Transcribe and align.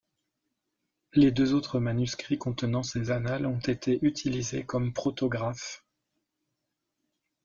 Les 1.13 1.29
deux 1.29 1.53
autres 1.53 1.79
manuscrits 1.79 2.39
contenant 2.39 2.81
ces 2.81 3.11
annales 3.11 3.45
ont 3.45 3.59
été 3.59 3.99
utilisés 4.03 4.65
comme 4.65 4.93
protographes. 4.93 5.83